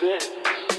dance. 0.00 0.69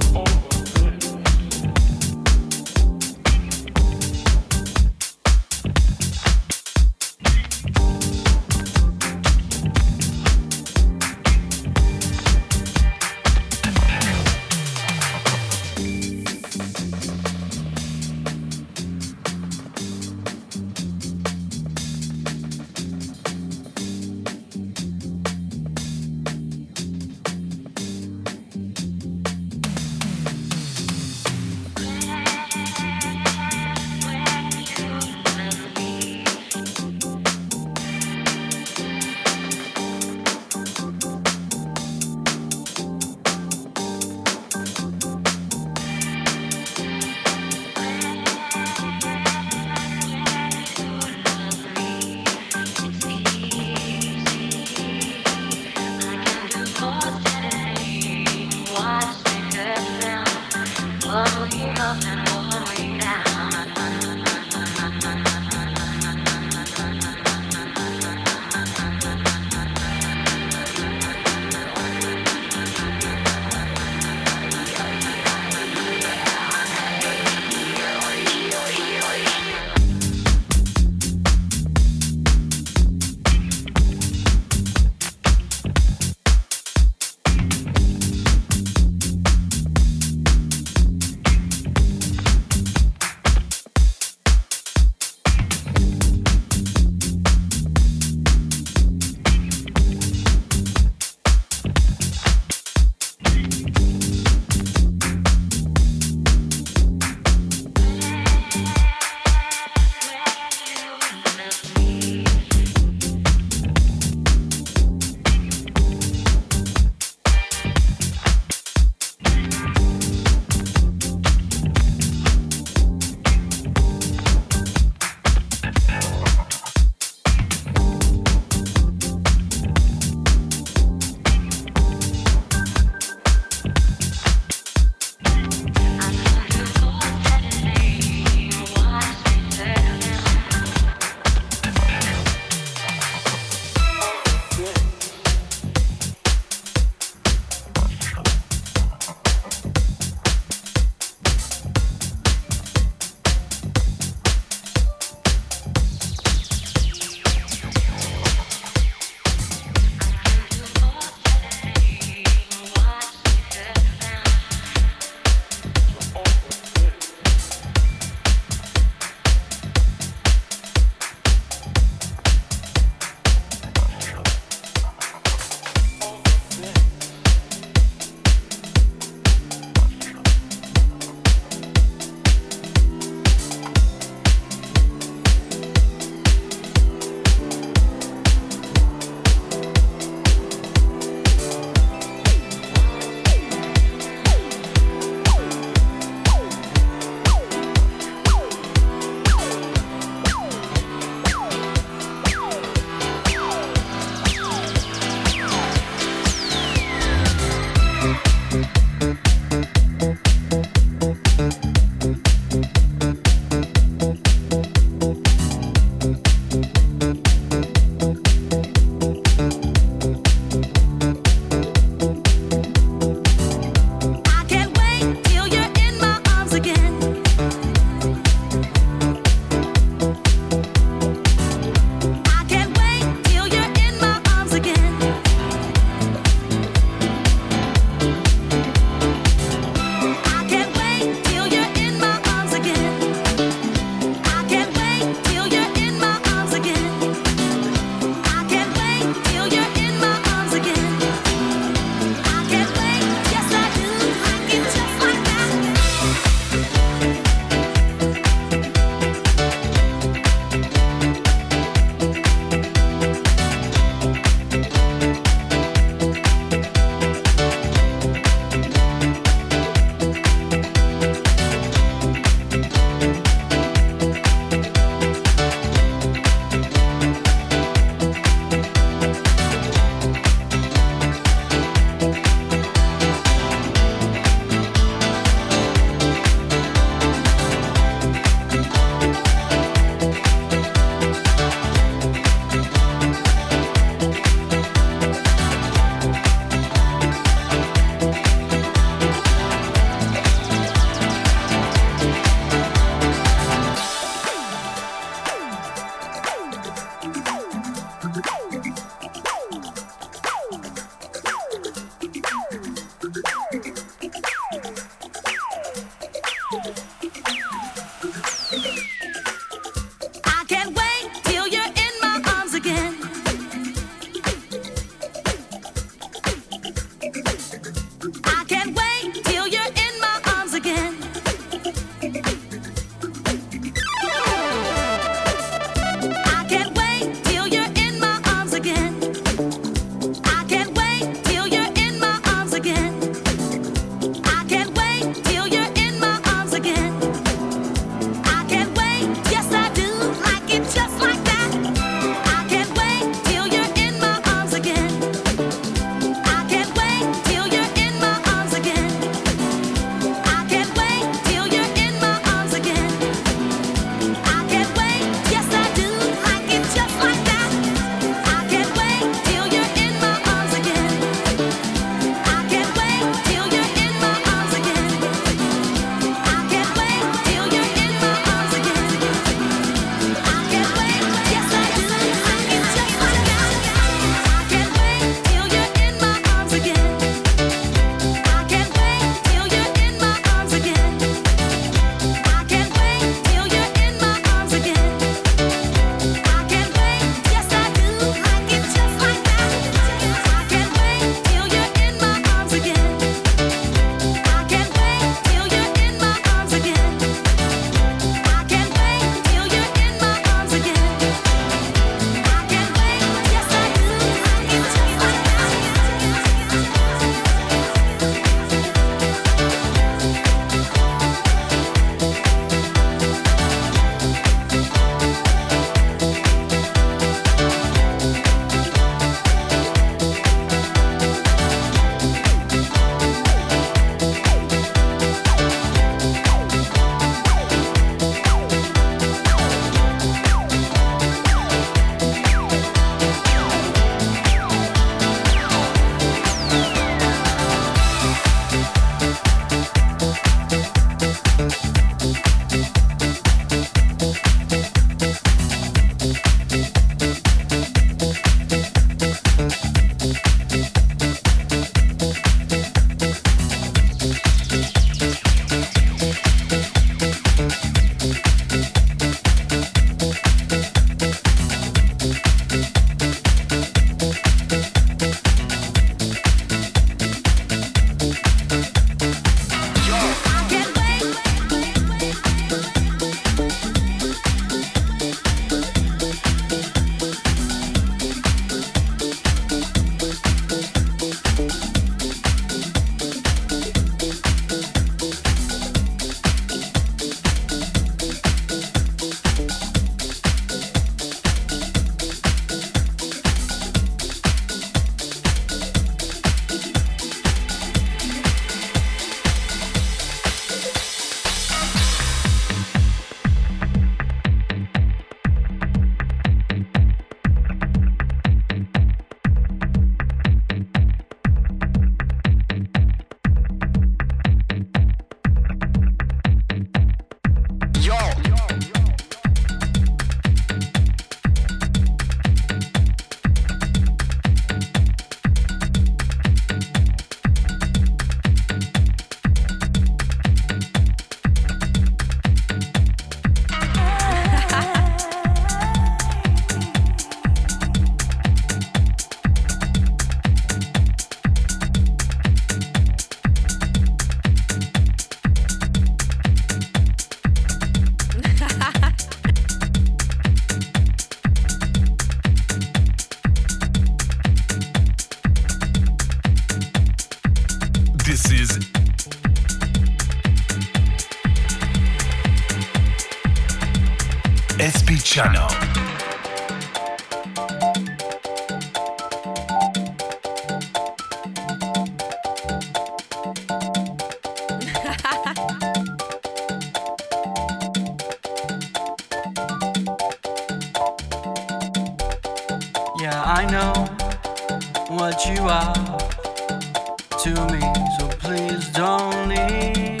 to 597.26 597.46
me, 597.52 597.60
so 597.98 598.06
please 598.20 598.68
don't 598.68 599.28
leave. 599.28 600.00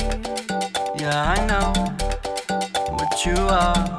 Yeah, 0.96 1.34
I 1.34 1.46
know 1.48 1.72
what 2.92 3.26
you 3.26 3.34
are. 3.34 3.95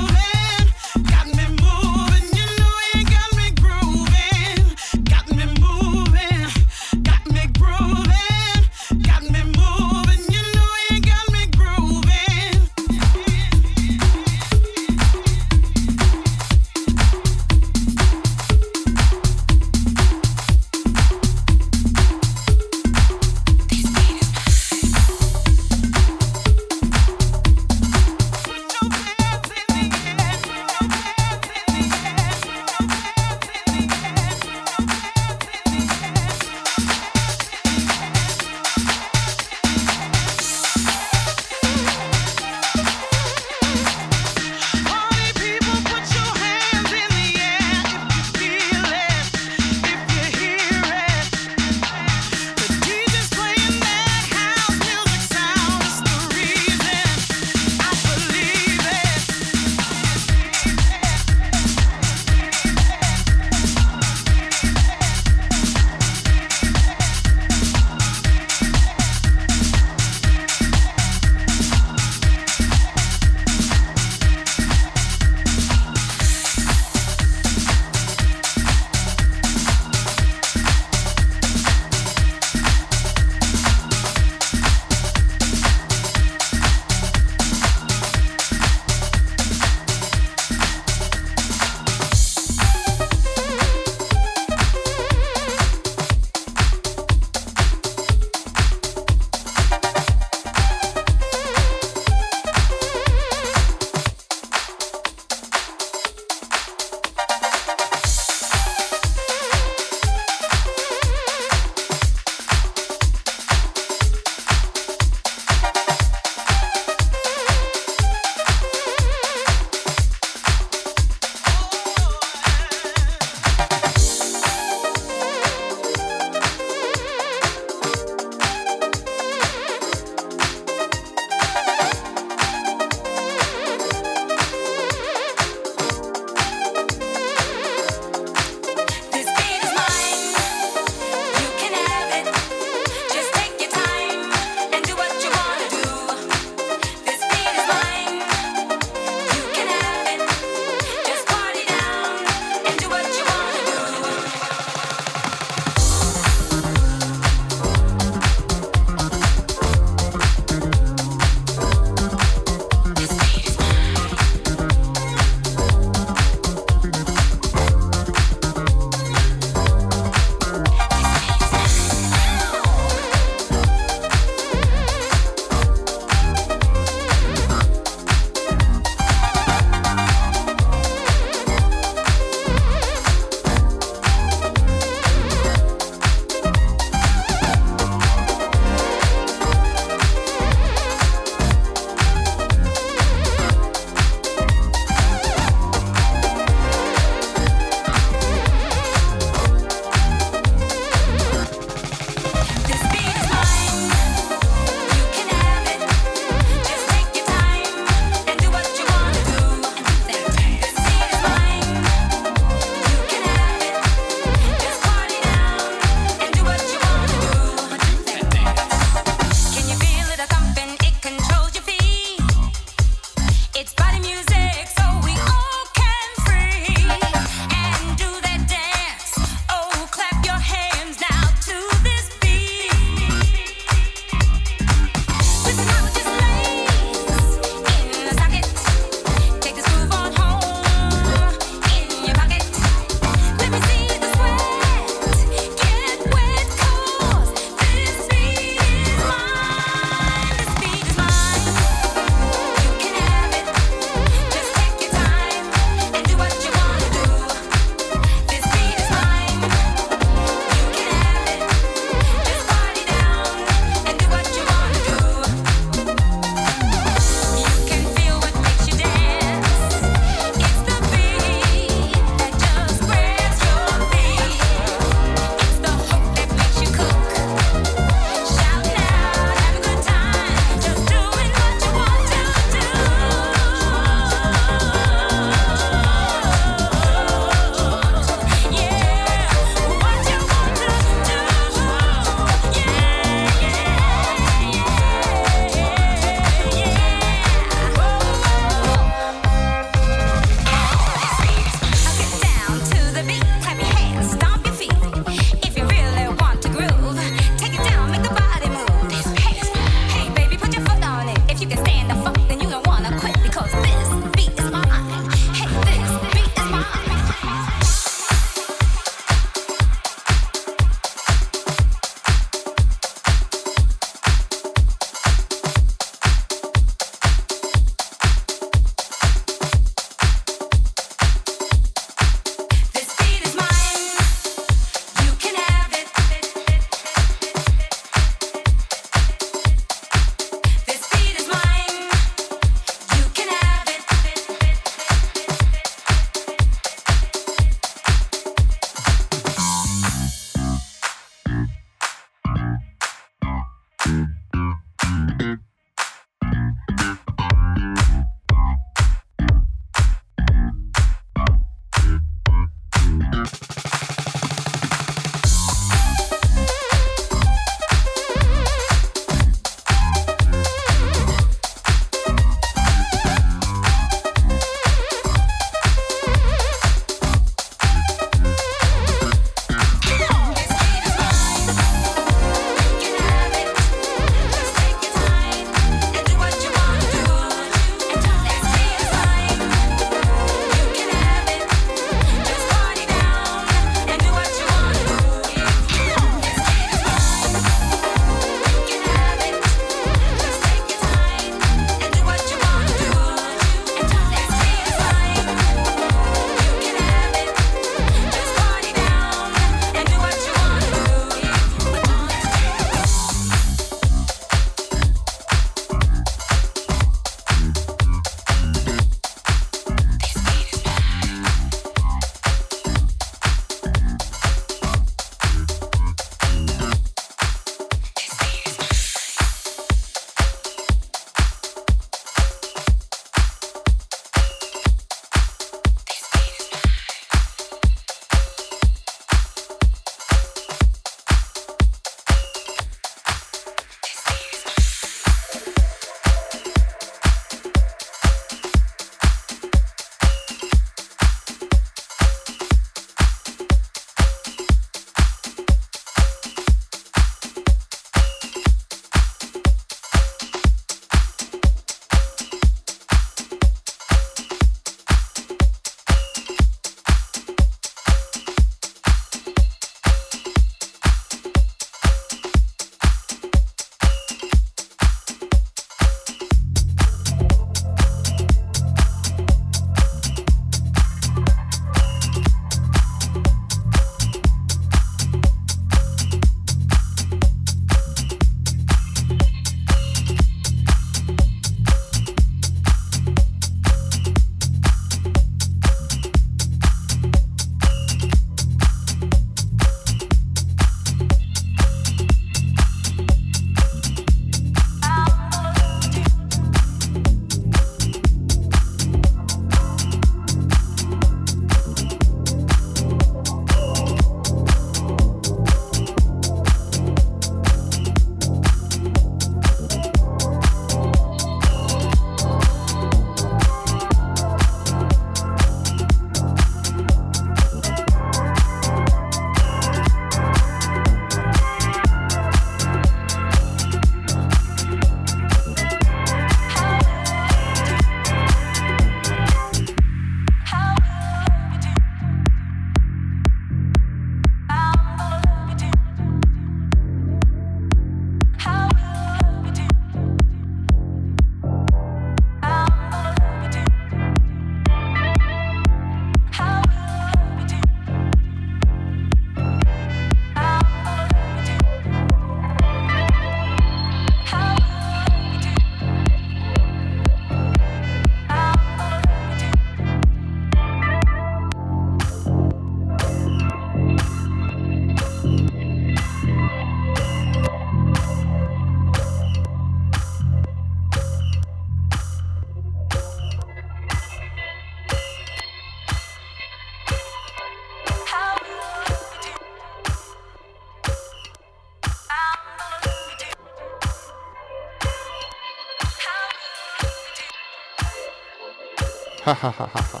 Ha 599.26 599.34
ha 599.34 599.50
ha 599.50 599.66
ha 599.66 599.82
ha. 599.82 600.00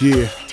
Yeah. 0.00 0.51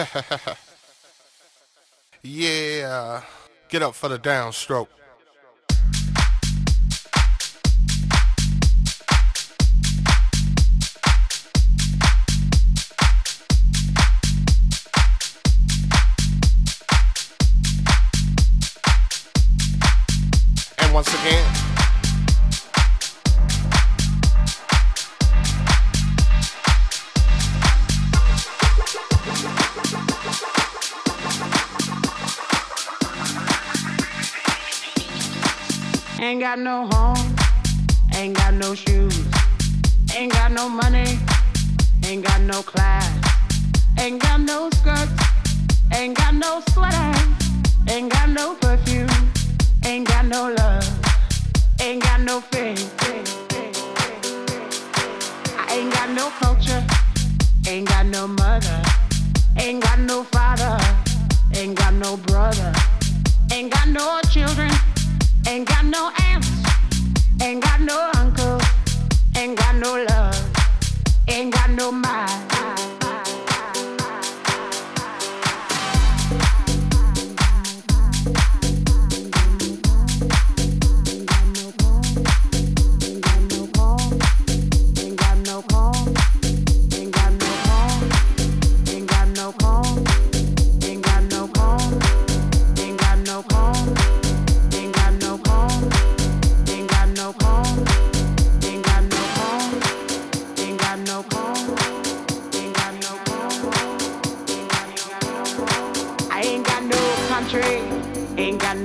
yeah. 2.22 3.22
Get 3.68 3.82
up 3.82 3.94
for 3.94 4.08
the 4.08 4.18
downstroke. 4.18 4.88
got 36.50 36.58
no 36.58 36.88
home. 36.88 36.99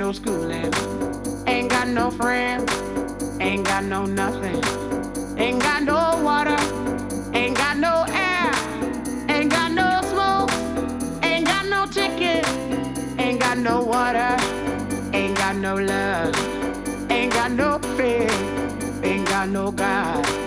no 0.06 0.12
schooling. 0.12 0.72
Ain't 1.48 1.72
got 1.72 1.88
no 1.88 2.12
friends. 2.12 2.72
Ain't 3.40 3.66
got 3.66 3.84
no 3.86 4.06
nothing. 4.06 4.62
Ain't 5.36 5.60
got 5.60 5.82
no 5.82 6.22
water. 6.22 6.60
Ain't 7.34 7.58
got 7.58 7.76
no 7.78 8.06
air. 8.10 8.52
Ain't 9.30 9.50
got 9.50 9.72
no 9.72 9.90
smoke. 10.12 10.52
Ain't 11.24 11.48
got 11.48 11.66
no 11.66 11.88
ticket, 11.88 12.46
Ain't 13.18 13.40
got 13.40 13.58
no 13.58 13.82
water. 13.82 14.38
Ain't 15.12 15.36
got 15.40 15.56
no 15.56 15.74
love. 15.74 16.36
Ain't 17.10 17.34
got 17.34 17.52
no 17.52 17.80
faith, 17.98 19.04
Ain't 19.04 19.28
got 19.28 19.50
no 19.50 19.72
God. 19.72 20.45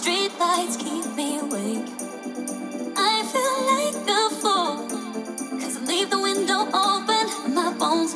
Streetlights 0.00 0.78
keep 0.78 1.14
me 1.14 1.38
awake. 1.40 1.84
I 2.96 3.22
feel 3.32 3.56
like 3.68 4.06
a 4.08 4.30
fool, 4.40 4.88
cause 5.60 5.76
I 5.76 5.80
leave 5.84 6.08
the 6.08 6.18
window 6.18 6.60
open 6.72 7.26
and 7.44 7.54
my 7.54 7.74
bones 7.74 8.14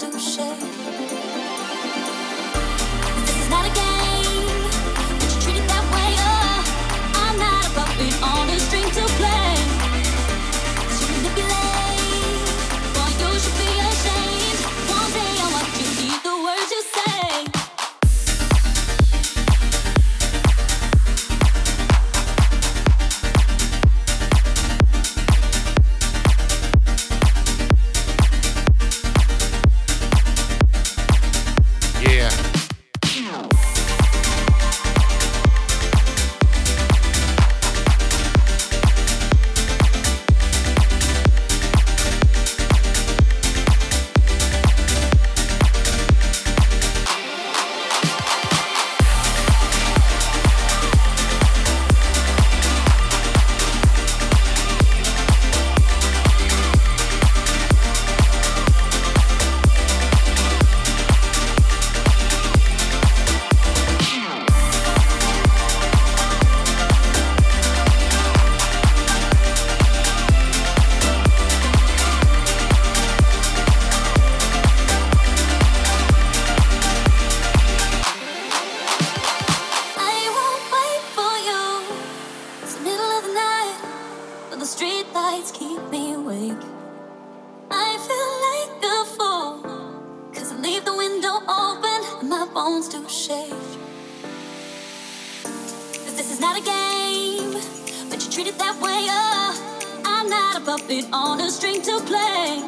puppet 100.65 101.05
on 101.13 101.41
a 101.41 101.51
string 101.51 101.83
to 101.83 102.01
play. 102.09 102.63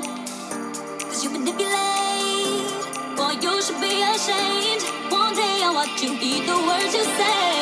Cause 1.09 1.25
you 1.25 1.31
manipulate. 1.31 2.69
Boy, 3.17 3.33
you 3.41 3.63
should 3.63 3.81
be 3.81 4.05
ashamed. 4.05 4.85
One 5.11 5.35
day 5.35 5.65
I'll 5.65 5.75
watch 5.75 6.03
you 6.03 6.13
eat 6.21 6.45
the 6.45 6.57
words 6.69 6.93
you 6.93 7.05
say. 7.17 7.57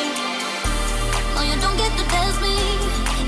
No, 1.35 1.41
you 1.49 1.55
don't 1.63 1.77
get 1.77 1.91
to 1.99 2.03
test 2.11 2.41
me. 2.41 2.57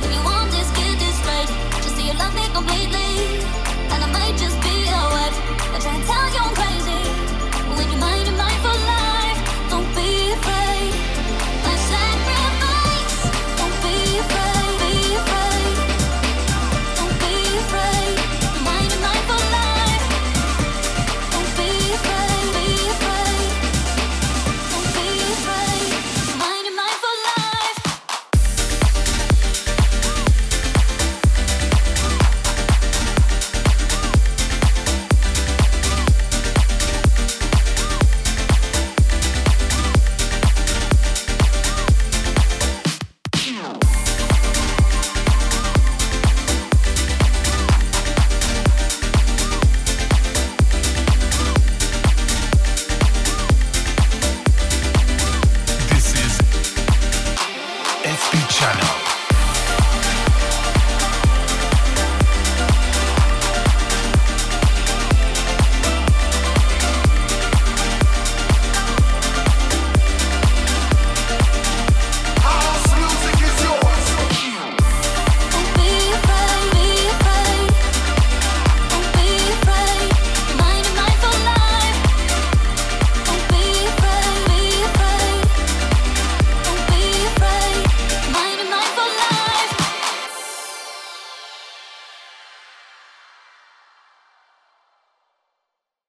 If 0.03 0.09
you 0.15 0.21
want 0.27 0.51
this, 0.51 0.69
get 0.75 0.99
this 0.99 1.17
right. 1.23 1.49
Just 1.81 1.95
say 1.95 2.07
you 2.07 2.15
love 2.19 2.35
me 2.35 2.45
completely. 2.51 3.39
And 3.93 4.03
I 4.03 4.09
might 4.11 4.35
just 4.37 4.59
be 4.59 4.75
a 4.91 5.01
wife. 5.15 5.37
I 5.75 5.79
try 5.79 5.95
to 5.95 6.03
tell 6.11 6.27
you 6.35 6.41
I'm 6.43 6.55
crazy. 6.55 6.86